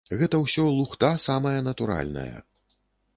Гэта 0.19 0.37
ўсё 0.43 0.63
лухта 0.77 1.09
самая 1.25 1.53
натуральная. 1.67 2.35